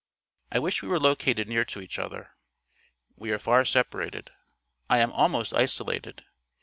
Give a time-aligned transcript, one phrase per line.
[0.51, 2.31] I wish we were located near to each other.
[3.15, 4.31] We are far separated.
[4.89, 6.25] I am almost isolated.